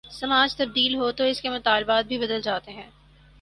[0.09, 2.89] سماج تبدیل ہو تو اس کے مطالبات بھی بدل جاتے ہیں۔